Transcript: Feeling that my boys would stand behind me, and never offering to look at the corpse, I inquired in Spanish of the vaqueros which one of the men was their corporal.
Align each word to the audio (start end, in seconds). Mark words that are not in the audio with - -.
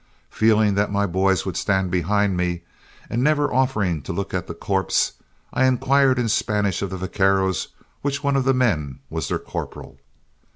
Feeling 0.31 0.73
that 0.73 0.91
my 0.91 1.05
boys 1.05 1.45
would 1.45 1.55
stand 1.55 1.91
behind 1.91 2.35
me, 2.35 2.63
and 3.07 3.23
never 3.23 3.53
offering 3.53 4.01
to 4.01 4.11
look 4.11 4.33
at 4.33 4.47
the 4.47 4.55
corpse, 4.55 5.11
I 5.53 5.65
inquired 5.67 6.17
in 6.17 6.27
Spanish 6.27 6.81
of 6.81 6.89
the 6.89 6.97
vaqueros 6.97 7.67
which 8.01 8.23
one 8.23 8.35
of 8.35 8.43
the 8.45 8.55
men 8.55 8.97
was 9.11 9.27
their 9.27 9.37
corporal. 9.37 9.99